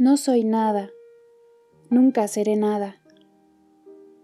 No 0.00 0.16
soy 0.16 0.44
nada, 0.44 0.88
nunca 1.90 2.26
seré 2.26 2.56
nada. 2.56 3.02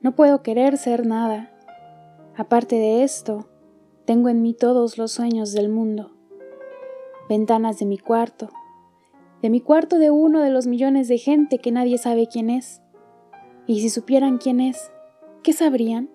No 0.00 0.14
puedo 0.14 0.42
querer 0.42 0.78
ser 0.78 1.04
nada. 1.04 1.52
Aparte 2.34 2.76
de 2.76 3.02
esto, 3.02 3.50
tengo 4.06 4.30
en 4.30 4.40
mí 4.40 4.54
todos 4.54 4.96
los 4.96 5.12
sueños 5.12 5.52
del 5.52 5.68
mundo. 5.68 6.12
Ventanas 7.28 7.78
de 7.78 7.84
mi 7.84 7.98
cuarto, 7.98 8.48
de 9.42 9.50
mi 9.50 9.60
cuarto 9.60 9.98
de 9.98 10.10
uno 10.10 10.40
de 10.40 10.48
los 10.48 10.66
millones 10.66 11.08
de 11.08 11.18
gente 11.18 11.58
que 11.58 11.72
nadie 11.72 11.98
sabe 11.98 12.26
quién 12.26 12.48
es. 12.48 12.80
Y 13.66 13.82
si 13.82 13.90
supieran 13.90 14.38
quién 14.38 14.60
es, 14.60 14.90
¿qué 15.42 15.52
sabrían? 15.52 16.08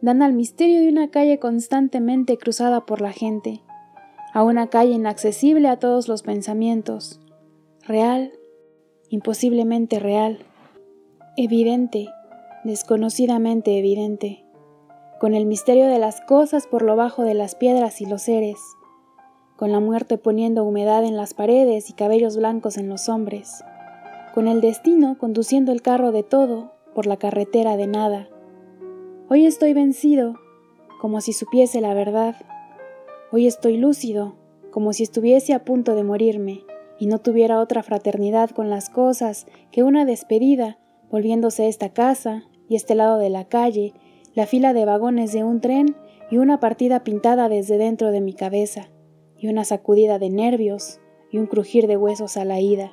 Dan 0.00 0.22
al 0.22 0.32
misterio 0.32 0.80
de 0.80 0.88
una 0.88 1.08
calle 1.08 1.38
constantemente 1.38 2.36
cruzada 2.36 2.84
por 2.84 3.00
la 3.00 3.12
gente, 3.12 3.62
a 4.34 4.42
una 4.42 4.70
calle 4.70 4.94
inaccesible 4.94 5.68
a 5.68 5.78
todos 5.78 6.08
los 6.08 6.24
pensamientos, 6.24 7.20
real, 7.86 8.32
imposiblemente 9.10 9.98
real, 9.98 10.38
evidente, 11.36 12.08
desconocidamente 12.64 13.78
evidente, 13.78 14.44
con 15.18 15.34
el 15.34 15.46
misterio 15.46 15.86
de 15.86 15.98
las 15.98 16.20
cosas 16.20 16.66
por 16.66 16.82
lo 16.82 16.94
bajo 16.94 17.24
de 17.24 17.34
las 17.34 17.54
piedras 17.54 18.00
y 18.02 18.06
los 18.06 18.22
seres, 18.22 18.58
con 19.56 19.72
la 19.72 19.80
muerte 19.80 20.18
poniendo 20.18 20.62
humedad 20.64 21.04
en 21.04 21.16
las 21.16 21.32
paredes 21.32 21.88
y 21.88 21.94
cabellos 21.94 22.36
blancos 22.36 22.76
en 22.76 22.88
los 22.88 23.08
hombres, 23.08 23.64
con 24.34 24.46
el 24.46 24.60
destino 24.60 25.16
conduciendo 25.18 25.72
el 25.72 25.80
carro 25.80 26.12
de 26.12 26.22
todo 26.22 26.72
por 26.94 27.06
la 27.06 27.16
carretera 27.16 27.76
de 27.76 27.86
nada. 27.86 28.28
Hoy 29.30 29.46
estoy 29.46 29.72
vencido, 29.72 30.34
como 31.00 31.20
si 31.20 31.32
supiese 31.32 31.80
la 31.80 31.94
verdad. 31.94 32.36
Hoy 33.32 33.46
estoy 33.46 33.78
lúcido, 33.78 34.36
como 34.70 34.92
si 34.92 35.02
estuviese 35.02 35.54
a 35.54 35.64
punto 35.64 35.94
de 35.94 36.04
morirme 36.04 36.64
y 36.98 37.06
no 37.06 37.20
tuviera 37.20 37.60
otra 37.60 37.82
fraternidad 37.82 38.50
con 38.50 38.70
las 38.70 38.90
cosas 38.90 39.46
que 39.70 39.82
una 39.82 40.04
despedida, 40.04 40.78
volviéndose 41.10 41.68
esta 41.68 41.90
casa 41.90 42.44
y 42.68 42.76
este 42.76 42.94
lado 42.94 43.18
de 43.18 43.30
la 43.30 43.44
calle, 43.44 43.94
la 44.34 44.46
fila 44.46 44.72
de 44.72 44.84
vagones 44.84 45.32
de 45.32 45.44
un 45.44 45.60
tren 45.60 45.96
y 46.30 46.38
una 46.38 46.60
partida 46.60 47.04
pintada 47.04 47.48
desde 47.48 47.78
dentro 47.78 48.10
de 48.10 48.20
mi 48.20 48.34
cabeza, 48.34 48.90
y 49.36 49.48
una 49.48 49.64
sacudida 49.64 50.18
de 50.18 50.30
nervios 50.30 51.00
y 51.30 51.38
un 51.38 51.46
crujir 51.46 51.86
de 51.86 51.96
huesos 51.96 52.36
a 52.36 52.44
la 52.44 52.60
ida. 52.60 52.92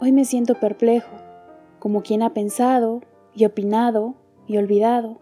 Hoy 0.00 0.12
me 0.12 0.24
siento 0.24 0.54
perplejo, 0.60 1.16
como 1.78 2.02
quien 2.02 2.22
ha 2.22 2.34
pensado 2.34 3.00
y 3.34 3.44
opinado 3.44 4.14
y 4.46 4.58
olvidado. 4.58 5.18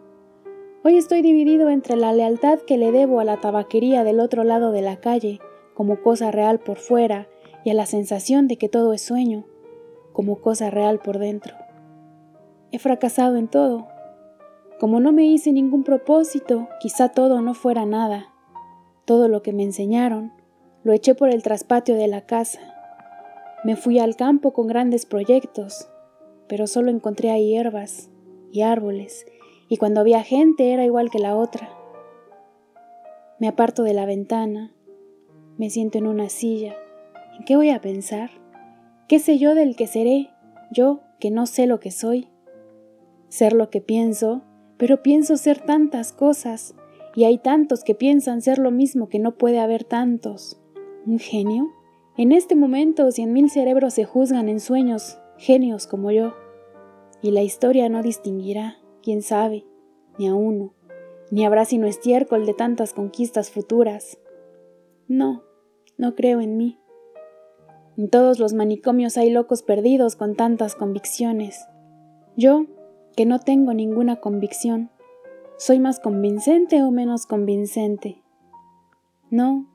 Hoy 0.82 0.96
estoy 0.96 1.22
dividido 1.22 1.70
entre 1.70 1.96
la 1.96 2.12
lealtad 2.12 2.58
que 2.60 2.76
le 2.76 2.92
debo 2.92 3.20
a 3.20 3.24
la 3.24 3.40
tabaquería 3.40 4.04
del 4.04 4.20
otro 4.20 4.44
lado 4.44 4.72
de 4.72 4.82
la 4.82 4.96
calle, 4.96 5.40
como 5.74 6.02
cosa 6.02 6.30
real 6.30 6.58
por 6.58 6.78
fuera, 6.78 7.28
y 7.64 7.70
a 7.70 7.74
la 7.74 7.86
sensación 7.86 8.46
de 8.46 8.58
que 8.58 8.68
todo 8.68 8.92
es 8.92 9.02
sueño, 9.02 9.46
como 10.12 10.40
cosa 10.40 10.70
real 10.70 11.00
por 11.00 11.18
dentro. 11.18 11.56
He 12.70 12.78
fracasado 12.78 13.36
en 13.36 13.48
todo. 13.48 13.88
Como 14.78 15.00
no 15.00 15.12
me 15.12 15.24
hice 15.24 15.52
ningún 15.52 15.82
propósito, 15.82 16.68
quizá 16.80 17.08
todo 17.08 17.40
no 17.40 17.54
fuera 17.54 17.86
nada. 17.86 18.32
Todo 19.06 19.28
lo 19.28 19.42
que 19.42 19.52
me 19.52 19.62
enseñaron, 19.62 20.32
lo 20.82 20.92
eché 20.92 21.14
por 21.14 21.30
el 21.30 21.42
traspatio 21.42 21.96
de 21.96 22.06
la 22.06 22.26
casa. 22.26 22.60
Me 23.64 23.76
fui 23.76 23.98
al 23.98 24.14
campo 24.14 24.52
con 24.52 24.66
grandes 24.66 25.06
proyectos, 25.06 25.88
pero 26.48 26.66
solo 26.66 26.90
encontré 26.90 27.30
ahí 27.30 27.50
hierbas 27.50 28.10
y 28.52 28.60
árboles, 28.60 29.26
y 29.68 29.78
cuando 29.78 30.00
había 30.00 30.22
gente 30.22 30.72
era 30.72 30.84
igual 30.84 31.10
que 31.10 31.18
la 31.18 31.34
otra. 31.34 31.70
Me 33.40 33.48
aparto 33.48 33.82
de 33.82 33.94
la 33.94 34.04
ventana, 34.04 34.74
me 35.56 35.70
siento 35.70 35.98
en 35.98 36.06
una 36.06 36.28
silla, 36.28 36.76
¿En 36.78 36.83
qué 37.44 37.56
voy 37.56 37.70
a 37.70 37.80
pensar? 37.80 38.30
¿Qué 39.08 39.18
sé 39.18 39.38
yo 39.38 39.54
del 39.54 39.76
que 39.76 39.86
seré, 39.86 40.30
yo 40.70 41.02
que 41.20 41.30
no 41.30 41.46
sé 41.46 41.66
lo 41.66 41.80
que 41.80 41.90
soy? 41.90 42.28
Ser 43.28 43.52
lo 43.52 43.70
que 43.70 43.80
pienso, 43.80 44.42
pero 44.76 45.02
pienso 45.02 45.36
ser 45.36 45.60
tantas 45.60 46.12
cosas, 46.12 46.74
y 47.14 47.24
hay 47.24 47.38
tantos 47.38 47.84
que 47.84 47.94
piensan 47.94 48.42
ser 48.42 48.58
lo 48.58 48.70
mismo 48.70 49.08
que 49.08 49.18
no 49.18 49.36
puede 49.36 49.60
haber 49.60 49.84
tantos. 49.84 50.60
¿Un 51.06 51.18
genio? 51.18 51.70
En 52.16 52.32
este 52.32 52.54
momento 52.54 53.10
cien 53.10 53.32
mil 53.32 53.50
cerebros 53.50 53.94
se 53.94 54.04
juzgan 54.04 54.48
en 54.48 54.60
sueños, 54.60 55.18
genios 55.36 55.86
como 55.86 56.10
yo, 56.10 56.34
y 57.22 57.30
la 57.30 57.42
historia 57.42 57.88
no 57.88 58.02
distinguirá, 58.02 58.78
quién 59.02 59.22
sabe, 59.22 59.64
ni 60.18 60.28
a 60.28 60.34
uno, 60.34 60.74
ni 61.30 61.44
habrá 61.44 61.64
sino 61.64 61.86
estiércol 61.86 62.46
de 62.46 62.54
tantas 62.54 62.92
conquistas 62.92 63.50
futuras. 63.50 64.18
No, 65.08 65.42
no 65.98 66.14
creo 66.14 66.40
en 66.40 66.56
mí. 66.56 66.78
En 67.96 68.10
todos 68.10 68.40
los 68.40 68.54
manicomios 68.54 69.16
hay 69.16 69.30
locos 69.30 69.62
perdidos 69.62 70.16
con 70.16 70.34
tantas 70.34 70.74
convicciones. 70.74 71.68
Yo, 72.36 72.66
que 73.16 73.24
no 73.24 73.38
tengo 73.38 73.72
ninguna 73.72 74.16
convicción, 74.16 74.90
¿soy 75.58 75.78
más 75.78 76.00
convincente 76.00 76.82
o 76.82 76.90
menos 76.90 77.26
convincente? 77.26 78.22
No, 79.30 79.68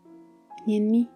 ni 0.68 0.76
en 0.76 0.92
mí. 0.92 1.10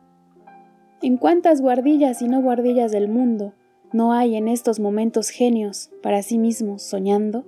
¿En 1.01 1.17
cuántas 1.17 1.61
guardillas 1.61 2.21
y 2.21 2.29
no 2.29 2.41
guardillas 2.41 2.93
del 2.93 3.09
mundo 3.09 3.53
no 3.91 4.13
hay 4.13 4.37
en 4.37 4.47
estos 4.47 4.79
momentos 4.79 5.29
genios 5.29 5.91
para 6.01 6.23
sí 6.23 6.37
mismos 6.37 6.81
soñando? 6.81 7.43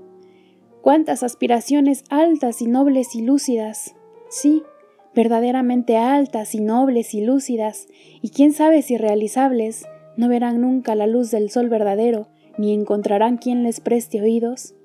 ¿Cuántas 0.81 1.23
aspiraciones 1.23 2.03
altas 2.09 2.61
y 2.61 2.67
nobles 2.67 3.15
y 3.15 3.21
lúcidas? 3.21 3.95
Sí, 4.29 4.63
verdaderamente 5.15 5.97
altas 5.97 6.53
y 6.53 6.59
nobles 6.59 7.13
y 7.13 7.21
lúcidas, 7.21 7.87
y 8.21 8.29
quién 8.29 8.51
sabe 8.51 8.81
si 8.81 8.97
realizables, 8.97 9.85
no 10.17 10.27
verán 10.27 10.61
nunca 10.61 10.93
la 10.95 11.07
luz 11.07 11.31
del 11.31 11.49
sol 11.49 11.69
verdadero, 11.69 12.27
ni 12.57 12.73
encontrarán 12.73 13.37
quien 13.37 13.63
les 13.63 13.79
preste 13.79 14.21
oídos? 14.21 14.75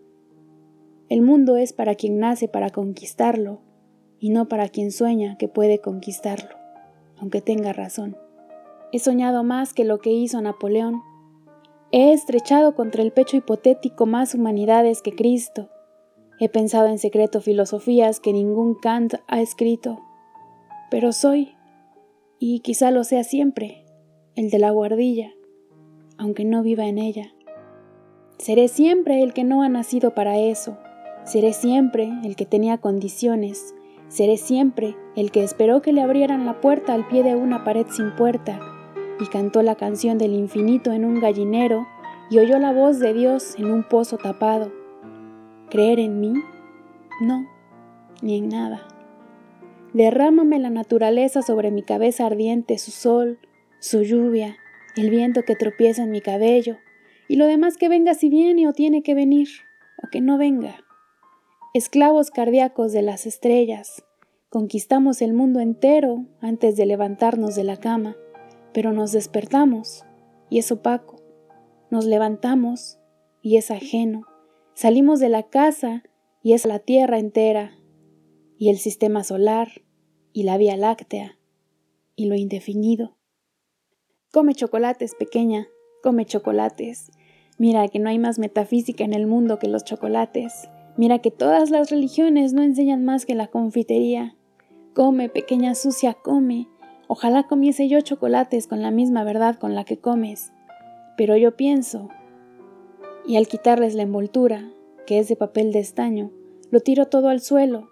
El 1.09 1.23
mundo 1.23 1.57
es 1.57 1.73
para 1.73 1.97
quien 1.97 2.19
nace 2.19 2.47
para 2.49 2.71
conquistarlo, 2.71 3.61
y 4.21 4.31
no 4.31 4.49
para 4.49 4.69
quien 4.69 4.93
sueña 4.93 5.37
que 5.39 5.49
puede 5.49 5.81
conquistarlo, 5.81 6.55
aunque 7.19 7.41
tenga 7.41 7.73
razón. 7.73 8.17
He 8.93 8.99
soñado 8.99 9.43
más 9.45 9.73
que 9.73 9.85
lo 9.85 9.99
que 9.99 10.11
hizo 10.11 10.41
Napoleón. 10.41 11.03
He 11.91 12.13
estrechado 12.13 12.75
contra 12.75 13.03
el 13.03 13.13
pecho 13.13 13.37
hipotético 13.37 14.07
más 14.07 14.35
humanidades 14.35 15.01
que 15.03 15.15
Cristo. 15.15 15.71
He 16.39 16.49
pensado 16.49 16.89
en 16.89 16.99
secreto 16.99 17.41
filosofías 17.41 18.21
que 18.21 18.33
ningún 18.33 18.75
Kant 18.75 19.15
ha 19.27 19.41
escrito 19.41 20.01
pero 20.91 21.13
soy, 21.13 21.55
y 22.39 22.61
quizá 22.61 22.91
lo 22.91 23.05
sea 23.05 23.25
siempre, 23.25 23.85
el 24.35 24.51
de 24.51 24.59
la 24.59 24.71
guardilla, 24.71 25.33
aunque 26.19 26.45
no 26.45 26.63
viva 26.63 26.87
en 26.87 26.99
ella. 26.99 27.33
Seré 28.39 28.69
siempre 28.69 29.23
el 29.23 29.33
que 29.33 29.45
no 29.45 29.63
ha 29.63 29.69
nacido 29.69 30.15
para 30.15 30.39
eso, 30.39 30.79
seré 31.25 31.53
siempre 31.53 32.11
el 32.25 32.37
que 32.37 32.47
tenía 32.47 32.79
condiciones, 32.79 33.75
seré 34.09 34.37
siempre 34.37 34.97
el 35.15 35.31
que 35.31 35.45
esperó 35.45 35.83
que 35.83 35.93
le 35.93 36.03
abrieran 36.03 36.47
la 36.47 36.61
puerta 36.61 36.95
al 36.95 37.07
pie 37.07 37.23
de 37.23 37.37
una 37.37 37.65
pared 37.65 37.87
sin 37.91 38.15
puerta, 38.17 38.61
y 39.21 39.27
cantó 39.27 39.63
la 39.63 39.77
canción 39.77 40.19
del 40.19 40.35
infinito 40.35 40.93
en 40.93 41.05
un 41.05 41.21
gallinero, 41.21 41.87
y 42.31 42.39
oyó 42.39 42.59
la 42.59 42.73
voz 42.73 42.99
de 42.99 43.13
Dios 43.13 43.57
en 43.59 43.71
un 43.71 43.83
pozo 43.83 44.17
tapado. 44.17 44.73
¿Creer 45.69 46.01
en 46.01 46.21
mí? 46.21 46.33
No, 47.21 47.47
ni 48.23 48.39
en 48.39 48.49
nada. 48.49 48.90
Derrámame 49.93 50.59
la 50.61 50.71
naturaleza 50.71 51.43
sobre 51.43 51.71
mi 51.71 51.83
cabeza 51.83 52.27
ardiente, 52.27 52.79
su 52.79 52.93
sol, 52.93 53.39
su 53.81 54.03
lluvia, 54.03 54.57
el 54.97 55.11
viento 55.11 55.43
que 55.43 55.57
tropieza 55.57 56.05
en 56.05 56.13
mi 56.13 56.21
cabello, 56.21 56.77
y 57.29 57.37
lo 57.37 57.47
demás 57.47 57.77
que 57.77 57.89
venga 57.89 58.15
si 58.15 58.29
viene 58.29 58.69
o 58.69 58.73
tiene 58.73 59.03
que 59.03 59.15
venir, 59.15 59.49
o 60.03 60.09
que 60.09 60.21
no 60.21 60.39
venga. 60.39 60.85
Esclavos 61.75 62.31
cardíacos 62.31 62.93
de 62.93 63.03
las 63.03 63.27
estrellas, 63.27 64.05
conquistamos 64.49 65.23
el 65.23 65.33
mundo 65.33 65.61
entero 65.61 66.25
antes 66.41 66.77
de 66.77 66.87
levantarnos 66.87 67.57
de 67.57 67.65
la 67.65 67.77
cama, 67.77 68.17
pero 68.73 68.93
nos 68.93 69.11
despertamos, 69.11 70.05
y 70.51 70.59
es 70.59 70.71
opaco. 70.71 71.17
Nos 71.91 72.05
levantamos, 72.05 72.99
y 73.43 73.57
es 73.57 73.73
ajeno. 73.73 74.27
Salimos 74.75 75.19
de 75.19 75.29
la 75.29 75.45
casa, 75.45 76.05
y 76.43 76.53
es 76.53 76.65
la 76.65 76.79
tierra 76.79 77.19
entera, 77.19 77.73
y 78.61 78.69
el 78.69 78.77
sistema 78.77 79.25
solar, 79.25 79.81
y 80.35 80.43
la 80.43 80.59
Vía 80.59 80.77
Láctea, 80.77 81.39
y 82.15 82.27
lo 82.27 82.35
indefinido. 82.35 83.17
Come 84.35 84.55
chocolates, 84.55 85.15
pequeña, 85.15 85.69
come 86.03 86.27
chocolates. 86.27 87.11
Mira 87.57 87.89
que 87.89 87.99
no 87.99 88.11
hay 88.11 88.19
más 88.19 88.39
metafísica 88.39 89.03
en 89.03 89.15
el 89.15 89.27
mundo 89.27 89.59
que 89.59 89.67
los 89.67 89.83
chocolates. 89.85 90.69
Mira 90.99 91.21
que 91.21 91.31
todas 91.31 91.71
las 91.71 91.91
religiones 91.91 92.53
no 92.53 92.63
enseñan 92.63 93.03
más 93.03 93.25
que 93.25 93.35
la 93.35 93.47
confitería. 93.47 94.37
Come, 94.93 95.31
pequeña 95.31 95.75
sucia, 95.75 96.13
come. 96.13 96.69
Ojalá 97.09 97.45
comiese 97.45 97.89
yo 97.89 98.03
chocolates 98.03 98.67
con 98.67 98.83
la 98.83 98.91
misma 98.91 99.25
verdad 99.25 99.59
con 99.59 99.75
la 99.75 99.85
que 99.85 99.97
comes. 99.97 100.53
Pero 101.17 101.35
yo 101.39 101.57
pienso, 101.57 102.11
y 103.27 103.37
al 103.37 103.49
quitarles 103.49 103.95
la 103.95 104.03
envoltura, 104.03 104.71
que 105.07 105.19
es 105.19 105.29
de 105.29 105.37
papel 105.37 105.73
de 105.73 105.79
estaño, 105.79 106.31
lo 106.71 106.81
tiro 106.81 107.07
todo 107.07 107.31
al 107.31 107.41
suelo 107.41 107.89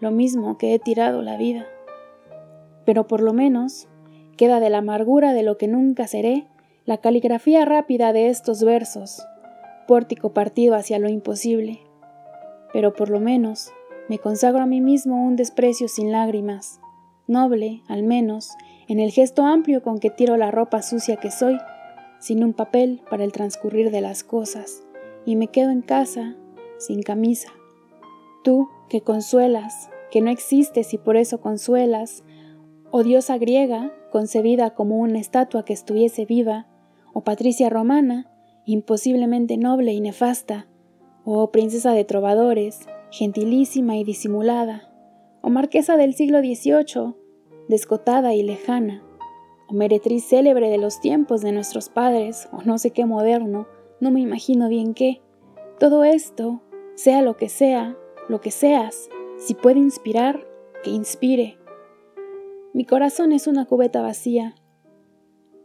lo 0.00 0.10
mismo 0.10 0.58
que 0.58 0.74
he 0.74 0.78
tirado 0.78 1.22
la 1.22 1.36
vida. 1.36 1.66
Pero 2.84 3.06
por 3.06 3.20
lo 3.20 3.32
menos 3.32 3.88
queda 4.36 4.60
de 4.60 4.70
la 4.70 4.78
amargura 4.78 5.32
de 5.32 5.42
lo 5.42 5.58
que 5.58 5.68
nunca 5.68 6.06
seré 6.06 6.46
la 6.84 6.98
caligrafía 6.98 7.64
rápida 7.64 8.12
de 8.12 8.28
estos 8.28 8.64
versos, 8.64 9.22
pórtico 9.86 10.32
partido 10.32 10.74
hacia 10.74 10.98
lo 10.98 11.08
imposible. 11.08 11.80
Pero 12.72 12.94
por 12.94 13.10
lo 13.10 13.20
menos 13.20 13.72
me 14.08 14.18
consagro 14.18 14.62
a 14.62 14.66
mí 14.66 14.80
mismo 14.80 15.22
un 15.22 15.36
desprecio 15.36 15.88
sin 15.88 16.12
lágrimas, 16.12 16.80
noble, 17.26 17.82
al 17.88 18.04
menos, 18.04 18.52
en 18.88 19.00
el 19.00 19.10
gesto 19.10 19.44
amplio 19.44 19.82
con 19.82 19.98
que 19.98 20.08
tiro 20.08 20.36
la 20.38 20.50
ropa 20.50 20.80
sucia 20.80 21.16
que 21.16 21.30
soy, 21.30 21.58
sin 22.18 22.42
un 22.42 22.54
papel 22.54 23.02
para 23.10 23.24
el 23.24 23.32
transcurrir 23.32 23.90
de 23.90 24.00
las 24.00 24.24
cosas, 24.24 24.82
y 25.26 25.36
me 25.36 25.48
quedo 25.48 25.70
en 25.70 25.82
casa, 25.82 26.36
sin 26.78 27.02
camisa. 27.02 27.50
Tú, 28.42 28.70
que 28.88 29.02
consuelas, 29.02 29.90
que 30.10 30.20
no 30.20 30.30
existes 30.30 30.94
y 30.94 30.98
por 30.98 31.16
eso 31.16 31.40
consuelas, 31.40 32.24
o 32.90 33.02
diosa 33.02 33.38
griega, 33.38 33.92
concebida 34.10 34.70
como 34.74 34.98
una 34.98 35.18
estatua 35.18 35.64
que 35.64 35.72
estuviese 35.72 36.24
viva, 36.24 36.66
o 37.12 37.22
patricia 37.22 37.68
romana, 37.68 38.30
imposiblemente 38.64 39.56
noble 39.56 39.92
y 39.92 40.00
nefasta, 40.00 40.66
o 41.24 41.50
princesa 41.50 41.92
de 41.92 42.04
trovadores, 42.04 42.86
gentilísima 43.10 43.96
y 43.96 44.04
disimulada, 44.04 44.92
o 45.42 45.50
marquesa 45.50 45.96
del 45.96 46.14
siglo 46.14 46.40
XVIII, 46.40 47.14
descotada 47.68 48.34
y 48.34 48.42
lejana, 48.42 49.02
o 49.68 49.74
meretriz 49.74 50.24
célebre 50.24 50.70
de 50.70 50.78
los 50.78 51.00
tiempos 51.00 51.42
de 51.42 51.52
nuestros 51.52 51.90
padres, 51.90 52.48
o 52.52 52.62
no 52.62 52.78
sé 52.78 52.90
qué 52.90 53.04
moderno, 53.04 53.66
no 54.00 54.10
me 54.10 54.20
imagino 54.20 54.68
bien 54.68 54.94
qué. 54.94 55.20
Todo 55.78 56.04
esto, 56.04 56.62
sea 56.94 57.22
lo 57.22 57.36
que 57.36 57.48
sea, 57.48 57.96
lo 58.28 58.40
que 58.40 58.50
seas, 58.50 59.08
si 59.38 59.54
puede 59.54 59.78
inspirar, 59.78 60.46
que 60.82 60.90
inspire. 60.90 61.58
Mi 62.74 62.84
corazón 62.84 63.32
es 63.32 63.46
una 63.46 63.64
cubeta 63.64 64.02
vacía. 64.02 64.54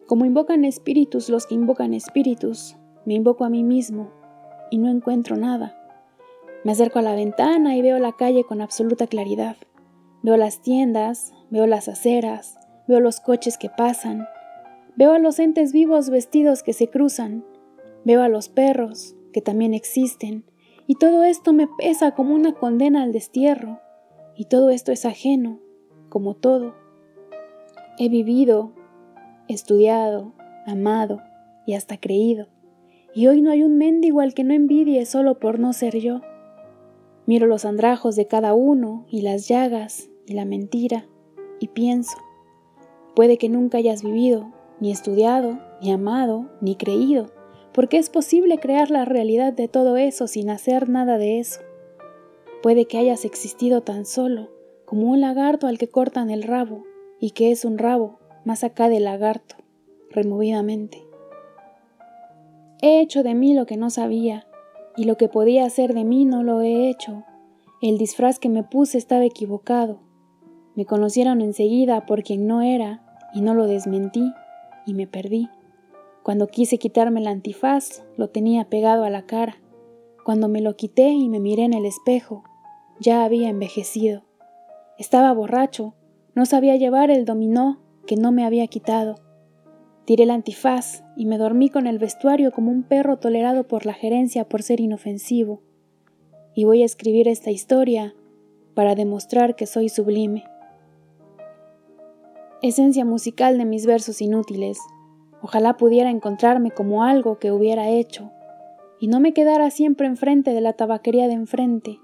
Como 0.08 0.26
invocan 0.26 0.66
espíritus 0.66 1.30
los 1.30 1.46
que 1.46 1.56
invocan 1.56 1.94
espíritus, 1.94 2.76
me 3.06 3.14
invoco 3.14 3.46
a 3.46 3.50
mí 3.50 3.64
mismo 3.64 4.12
y 4.72 4.78
no 4.78 4.90
encuentro 4.90 5.36
nada. 5.36 5.80
Me 6.64 6.72
acerco 6.72 7.00
a 7.00 7.02
la 7.02 7.16
ventana 7.16 7.76
y 7.76 7.82
veo 7.82 8.00
la 8.00 8.14
calle 8.14 8.46
con 8.46 8.62
absoluta 8.62 9.08
claridad. 9.08 9.58
Veo 10.22 10.38
las 10.38 10.62
tiendas, 10.62 11.34
veo 11.50 11.68
las 11.68 11.90
aceras, 11.90 12.58
veo 12.88 13.02
los 13.02 13.20
coches 13.20 13.58
que 13.58 13.70
pasan, 13.70 14.26
veo 14.96 15.12
a 15.12 15.20
los 15.20 15.40
entes 15.40 15.74
vivos 15.74 16.10
vestidos 16.10 16.64
que 16.64 16.72
se 16.72 16.90
cruzan, 16.90 17.44
veo 18.06 18.22
a 18.22 18.30
los 18.30 18.48
perros 18.48 19.16
que 19.34 19.42
también 19.42 19.74
existen, 19.74 20.46
y 20.88 20.96
todo 20.96 21.24
esto 21.24 21.54
me 21.54 21.68
pesa 21.68 22.12
como 22.12 22.36
una 22.36 22.54
condena 22.54 23.04
al 23.04 23.12
destierro, 23.12 23.80
y 24.36 24.46
todo 24.46 24.70
esto 24.70 24.92
es 24.92 25.06
ajeno, 25.06 25.60
como 26.10 26.36
todo. 26.36 26.76
He 27.98 28.10
vivido, 28.10 28.74
estudiado, 29.48 30.34
amado 30.66 31.22
y 31.66 31.76
hasta 31.76 31.98
creído, 31.98 32.48
y 33.14 33.28
hoy 33.28 33.42
no 33.42 33.52
hay 33.52 33.64
un 33.64 33.78
mendigo 33.78 34.22
al 34.22 34.34
que 34.34 34.44
no 34.44 34.54
envidie 34.54 35.06
solo 35.06 35.40
por 35.40 35.60
no 35.60 35.74
ser 35.74 35.98
yo. 36.00 36.22
Miro 37.26 37.48
los 37.48 37.66
andrajos 37.66 38.16
de 38.16 38.28
cada 38.28 38.54
uno 38.54 39.06
y 39.08 39.22
las 39.22 39.48
llagas 39.48 40.10
y 40.26 40.34
la 40.34 40.46
mentira 40.46 41.06
y 41.60 41.70
pienso, 41.70 42.18
puede 43.16 43.38
que 43.38 43.48
nunca 43.48 43.78
hayas 43.78 44.04
vivido, 44.04 44.52
ni 44.80 44.92
estudiado, 44.92 45.60
ni 45.82 45.92
amado, 45.92 46.50
ni 46.60 46.76
creído, 46.76 47.28
porque 47.74 47.98
es 47.98 48.10
posible 48.10 48.60
crear 48.60 48.92
la 48.92 49.06
realidad 49.06 49.54
de 49.54 49.68
todo 49.68 49.98
eso 49.98 50.28
sin 50.28 50.50
hacer 50.50 50.90
nada 50.90 51.18
de 51.18 51.40
eso. 51.40 51.62
Puede 52.62 52.86
que 52.86 52.98
hayas 52.98 53.26
existido 53.26 53.82
tan 53.82 54.06
solo 54.06 54.50
como 54.86 55.12
un 55.12 55.22
lagarto 55.22 55.68
al 55.68 55.78
que 55.78 55.90
cortan 55.90 56.30
el 56.30 56.44
rabo 56.44 56.84
y 57.20 57.32
que 57.32 57.52
es 57.52 57.66
un 57.66 57.78
rabo 57.78 58.20
más 58.46 58.64
acá 58.64 58.90
del 58.90 59.06
lagarto, 59.06 59.56
removidamente. 60.12 61.04
He 62.82 63.00
hecho 63.00 63.24
de 63.24 63.34
mí 63.34 63.54
lo 63.54 63.66
que 63.66 63.78
no 63.78 63.90
sabía 63.90 64.46
y 64.96 65.06
lo 65.06 65.18
que 65.18 65.30
podía 65.30 65.66
hacer 65.66 65.94
de 65.94 66.04
mí 66.04 66.26
no 66.26 66.44
lo 66.44 66.62
he 66.62 66.90
hecho. 66.90 67.24
El 67.82 67.98
disfraz 67.98 68.40
que 68.40 68.50
me 68.50 68.64
puse 68.64 68.98
estaba 68.98 69.26
equivocado. 69.26 70.00
Me 70.76 70.86
conocieron 70.86 71.42
enseguida 71.42 72.06
por 72.06 72.24
quien 72.24 72.46
no 72.46 72.62
era 72.62 73.02
y 73.34 73.42
no 73.42 73.54
lo 73.54 73.68
desmentí 73.68 74.32
y 74.86 74.94
me 74.94 75.08
perdí. 75.08 75.50
Cuando 76.24 76.48
quise 76.48 76.78
quitarme 76.78 77.20
el 77.20 77.28
antifaz, 77.28 78.04
lo 78.16 78.30
tenía 78.30 78.66
pegado 78.66 79.04
a 79.04 79.10
la 79.10 79.26
cara. 79.26 79.58
Cuando 80.24 80.48
me 80.48 80.62
lo 80.62 80.78
quité 80.78 81.10
y 81.10 81.28
me 81.28 81.42
miré 81.42 81.66
en 81.66 81.74
el 81.74 81.86
espejo, 81.86 82.44
ya 83.00 83.26
había 83.26 83.50
envejecido. 83.50 84.24
Estaba 84.98 85.34
borracho, 85.34 85.96
no 86.34 86.46
sabía 86.46 86.78
llevar 86.78 87.12
el 87.12 87.26
dominó 87.26 87.82
que 88.08 88.16
no 88.16 88.32
me 88.32 88.46
había 88.46 88.68
quitado. 88.68 89.16
Tiré 90.06 90.24
el 90.24 90.32
antifaz 90.32 91.04
y 91.18 91.26
me 91.26 91.38
dormí 91.38 91.70
con 91.70 91.88
el 91.88 92.00
vestuario 92.00 92.52
como 92.52 92.72
un 92.72 92.84
perro 92.84 93.18
tolerado 93.18 93.68
por 93.68 93.86
la 93.86 93.94
gerencia 93.94 94.48
por 94.48 94.64
ser 94.64 94.80
inofensivo. 94.80 95.62
Y 96.56 96.64
voy 96.64 96.84
a 96.84 96.86
escribir 96.86 97.28
esta 97.28 97.52
historia 97.52 98.16
para 98.76 98.96
demostrar 98.96 99.56
que 99.56 99.66
soy 99.66 99.90
sublime. 99.90 100.46
Esencia 102.62 103.04
musical 103.04 103.58
de 103.58 103.66
mis 103.66 103.86
versos 103.86 104.22
inútiles. 104.22 104.80
Ojalá 105.44 105.76
pudiera 105.76 106.10
encontrarme 106.10 106.72
como 106.72 107.04
algo 107.04 107.38
que 107.38 107.52
hubiera 107.52 107.90
hecho 107.90 108.32
y 108.98 109.08
no 109.08 109.20
me 109.20 109.34
quedara 109.34 109.70
siempre 109.72 110.08
enfrente 110.08 110.54
de 110.54 110.62
la 110.62 110.72
tabaquería 110.72 111.28
de 111.28 111.34
enfrente, 111.34 112.00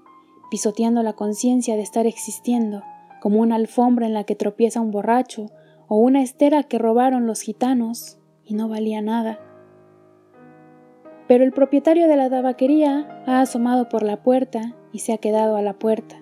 pisoteando 0.50 1.02
la 1.02 1.14
conciencia 1.14 1.74
de 1.74 1.80
estar 1.80 2.06
existiendo, 2.06 2.82
como 3.22 3.40
una 3.40 3.54
alfombra 3.54 4.06
en 4.06 4.12
la 4.12 4.24
que 4.24 4.36
tropieza 4.36 4.82
un 4.82 4.90
borracho 4.90 5.46
o 5.88 5.96
una 5.96 6.20
estera 6.20 6.64
que 6.64 6.76
robaron 6.76 7.26
los 7.26 7.40
gitanos 7.40 8.18
y 8.44 8.52
no 8.52 8.68
valía 8.68 9.00
nada. 9.00 9.40
Pero 11.26 11.42
el 11.42 11.52
propietario 11.52 12.08
de 12.08 12.16
la 12.16 12.28
tabaquería 12.28 13.22
ha 13.26 13.40
asomado 13.40 13.88
por 13.88 14.02
la 14.02 14.22
puerta 14.22 14.76
y 14.92 14.98
se 14.98 15.14
ha 15.14 15.18
quedado 15.18 15.56
a 15.56 15.62
la 15.62 15.72
puerta. 15.72 16.16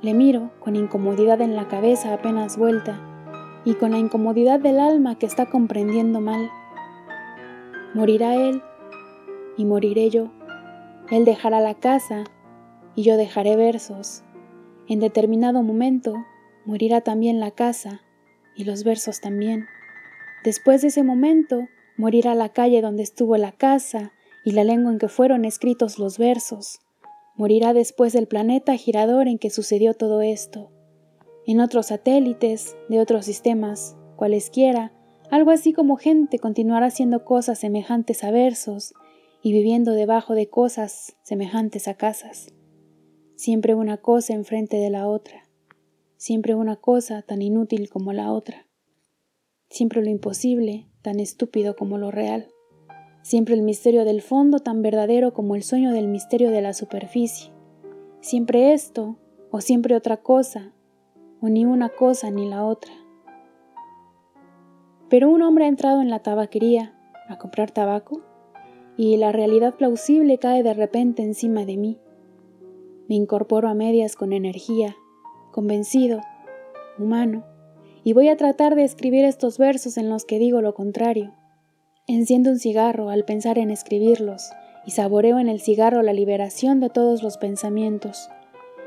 Le 0.00 0.14
miro 0.14 0.52
con 0.60 0.76
incomodidad 0.76 1.40
en 1.40 1.56
la 1.56 1.66
cabeza 1.66 2.14
apenas 2.14 2.56
vuelta 2.56 3.09
y 3.64 3.74
con 3.74 3.90
la 3.90 3.98
incomodidad 3.98 4.60
del 4.60 4.80
alma 4.80 5.18
que 5.18 5.26
está 5.26 5.46
comprendiendo 5.46 6.20
mal. 6.20 6.50
Morirá 7.94 8.34
él 8.34 8.62
y 9.56 9.64
moriré 9.64 10.10
yo. 10.10 10.30
Él 11.10 11.24
dejará 11.24 11.60
la 11.60 11.74
casa 11.74 12.24
y 12.94 13.02
yo 13.02 13.16
dejaré 13.16 13.56
versos. 13.56 14.22
En 14.88 15.00
determinado 15.00 15.62
momento 15.62 16.14
morirá 16.64 17.00
también 17.00 17.40
la 17.40 17.50
casa 17.50 18.00
y 18.56 18.64
los 18.64 18.84
versos 18.84 19.20
también. 19.20 19.66
Después 20.44 20.82
de 20.82 20.88
ese 20.88 21.02
momento, 21.02 21.68
morirá 21.96 22.34
la 22.34 22.48
calle 22.48 22.80
donde 22.80 23.02
estuvo 23.02 23.36
la 23.36 23.52
casa 23.52 24.12
y 24.44 24.52
la 24.52 24.64
lengua 24.64 24.92
en 24.92 24.98
que 24.98 25.08
fueron 25.08 25.44
escritos 25.44 25.98
los 25.98 26.18
versos. 26.18 26.80
Morirá 27.36 27.72
después 27.72 28.14
el 28.14 28.26
planeta 28.26 28.76
girador 28.76 29.28
en 29.28 29.38
que 29.38 29.50
sucedió 29.50 29.94
todo 29.94 30.22
esto. 30.22 30.70
En 31.46 31.60
otros 31.60 31.86
satélites 31.86 32.76
de 32.88 33.00
otros 33.00 33.24
sistemas, 33.24 33.96
cualesquiera, 34.16 34.92
algo 35.30 35.50
así 35.50 35.72
como 35.72 35.96
gente 35.96 36.38
continuará 36.38 36.86
haciendo 36.86 37.24
cosas 37.24 37.58
semejantes 37.58 38.24
a 38.24 38.30
versos 38.30 38.94
y 39.42 39.52
viviendo 39.52 39.92
debajo 39.92 40.34
de 40.34 40.48
cosas 40.48 41.16
semejantes 41.22 41.88
a 41.88 41.94
casas. 41.94 42.52
Siempre 43.36 43.74
una 43.74 43.96
cosa 43.96 44.34
enfrente 44.34 44.76
de 44.76 44.90
la 44.90 45.08
otra. 45.08 45.50
Siempre 46.20 46.54
una 46.54 46.76
cosa 46.76 47.22
tan 47.22 47.40
inútil 47.40 47.88
como 47.88 48.12
la 48.12 48.30
otra, 48.30 48.66
siempre 49.70 50.02
lo 50.02 50.10
imposible 50.10 50.86
tan 51.00 51.18
estúpido 51.18 51.76
como 51.76 51.96
lo 51.96 52.10
real, 52.10 52.48
siempre 53.22 53.54
el 53.54 53.62
misterio 53.62 54.04
del 54.04 54.20
fondo 54.20 54.58
tan 54.58 54.82
verdadero 54.82 55.32
como 55.32 55.56
el 55.56 55.62
sueño 55.62 55.92
del 55.92 56.08
misterio 56.08 56.50
de 56.50 56.60
la 56.60 56.74
superficie, 56.74 57.52
siempre 58.20 58.74
esto 58.74 59.16
o 59.50 59.62
siempre 59.62 59.96
otra 59.96 60.18
cosa, 60.18 60.74
o 61.40 61.48
ni 61.48 61.64
una 61.64 61.88
cosa 61.88 62.30
ni 62.30 62.48
la 62.48 62.64
otra. 62.64 62.92
Pero 65.08 65.28
un 65.28 65.42
hombre 65.42 65.64
ha 65.64 65.68
entrado 65.68 66.00
en 66.00 66.10
la 66.10 66.20
tabaquería 66.20 66.94
a 67.28 67.38
comprar 67.38 67.70
tabaco 67.70 68.22
y 68.96 69.16
la 69.16 69.32
realidad 69.32 69.74
plausible 69.74 70.38
cae 70.38 70.62
de 70.62 70.74
repente 70.74 71.22
encima 71.22 71.64
de 71.64 71.76
mí. 71.76 71.98
Me 73.08 73.14
incorporo 73.16 73.68
a 73.68 73.74
medias 73.74 74.14
con 74.16 74.32
energía 74.32 74.96
convencido, 75.50 76.20
humano, 76.98 77.44
y 78.04 78.12
voy 78.12 78.28
a 78.28 78.36
tratar 78.36 78.74
de 78.74 78.84
escribir 78.84 79.24
estos 79.24 79.58
versos 79.58 79.96
en 79.96 80.08
los 80.08 80.24
que 80.24 80.38
digo 80.38 80.62
lo 80.62 80.74
contrario. 80.74 81.34
Enciendo 82.06 82.50
un 82.50 82.58
cigarro 82.58 83.10
al 83.10 83.24
pensar 83.24 83.58
en 83.58 83.70
escribirlos, 83.70 84.50
y 84.86 84.92
saboreo 84.92 85.38
en 85.38 85.48
el 85.48 85.60
cigarro 85.60 86.02
la 86.02 86.14
liberación 86.14 86.80
de 86.80 86.88
todos 86.88 87.22
los 87.22 87.36
pensamientos. 87.36 88.30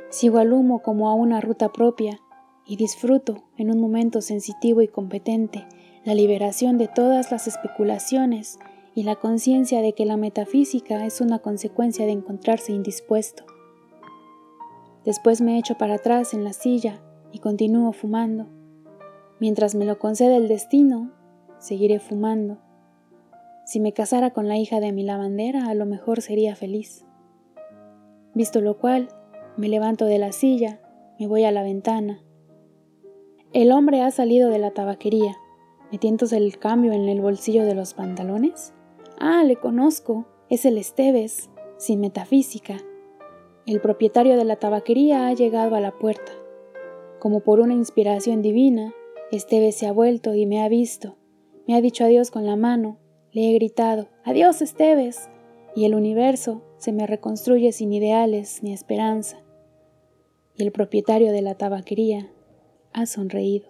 Sigo 0.09 0.39
al 0.39 0.51
humo 0.51 0.81
como 0.81 1.09
a 1.09 1.13
una 1.13 1.39
ruta 1.39 1.71
propia, 1.71 2.19
y 2.65 2.77
disfruto, 2.77 3.43
en 3.57 3.71
un 3.71 3.79
momento 3.79 4.21
sensitivo 4.21 4.81
y 4.81 4.87
competente, 4.87 5.65
la 6.05 6.15
liberación 6.15 6.77
de 6.77 6.87
todas 6.87 7.31
las 7.31 7.47
especulaciones 7.47 8.59
y 8.95 9.03
la 9.03 9.15
conciencia 9.15 9.81
de 9.81 9.93
que 9.93 10.05
la 10.05 10.17
metafísica 10.17 11.05
es 11.05 11.21
una 11.21 11.39
consecuencia 11.39 12.05
de 12.05 12.11
encontrarse 12.11 12.71
indispuesto. 12.71 13.45
Después 15.05 15.41
me 15.41 15.57
echo 15.57 15.75
para 15.77 15.95
atrás 15.95 16.33
en 16.33 16.43
la 16.43 16.53
silla 16.53 17.01
y 17.31 17.39
continúo 17.39 17.91
fumando. 17.91 18.47
Mientras 19.39 19.75
me 19.75 19.85
lo 19.85 19.99
concede 19.99 20.37
el 20.37 20.47
destino, 20.47 21.11
seguiré 21.59 21.99
fumando. 21.99 22.59
Si 23.65 23.79
me 23.79 23.93
casara 23.93 24.31
con 24.31 24.47
la 24.47 24.57
hija 24.57 24.79
de 24.79 24.91
mi 24.91 25.03
lavandera, 25.03 25.67
a 25.67 25.73
lo 25.73 25.85
mejor 25.85 26.21
sería 26.21 26.55
feliz. 26.55 27.05
Visto 28.33 28.61
lo 28.61 28.77
cual, 28.77 29.09
me 29.57 29.67
levanto 29.67 30.05
de 30.05 30.19
la 30.19 30.31
silla, 30.31 30.79
me 31.19 31.27
voy 31.27 31.43
a 31.43 31.51
la 31.51 31.63
ventana. 31.63 32.21
El 33.53 33.71
hombre 33.71 34.01
ha 34.01 34.09
salido 34.09 34.49
de 34.49 34.57
la 34.57 34.71
tabaquería, 34.71 35.37
metiéndose 35.91 36.37
el 36.37 36.57
cambio 36.57 36.91
en 36.91 37.07
el 37.07 37.21
bolsillo 37.21 37.65
de 37.65 37.75
los 37.75 37.93
pantalones. 37.93 38.73
Ah, 39.19 39.43
le 39.43 39.57
conozco, 39.57 40.25
es 40.49 40.65
el 40.65 40.79
Esteves, 40.79 41.51
sin 41.77 41.99
metafísica. 41.99 42.77
El 43.67 43.79
propietario 43.79 44.37
de 44.37 44.43
la 44.43 44.55
tabaquería 44.55 45.27
ha 45.27 45.33
llegado 45.33 45.75
a 45.75 45.79
la 45.79 45.91
puerta. 45.91 46.31
Como 47.19 47.41
por 47.41 47.59
una 47.59 47.75
inspiración 47.75 48.41
divina, 48.41 48.91
Esteves 49.31 49.75
se 49.75 49.85
ha 49.85 49.91
vuelto 49.91 50.33
y 50.33 50.47
me 50.47 50.63
ha 50.63 50.67
visto. 50.67 51.15
Me 51.67 51.75
ha 51.75 51.81
dicho 51.81 52.05
adiós 52.05 52.31
con 52.31 52.47
la 52.47 52.55
mano. 52.55 52.97
Le 53.33 53.51
he 53.51 53.53
gritado, 53.53 54.07
adiós 54.23 54.63
Esteves. 54.63 55.29
Y 55.75 55.85
el 55.85 55.93
universo 55.93 56.63
se 56.77 56.91
me 56.91 57.05
reconstruye 57.05 57.71
sin 57.71 57.93
ideales 57.93 58.63
ni 58.63 58.73
esperanza. 58.73 59.43
Y 60.55 60.63
el 60.63 60.71
propietario 60.71 61.31
de 61.31 61.43
la 61.43 61.53
tabaquería 61.53 62.32
ha 62.93 63.05
sonreído. 63.05 63.67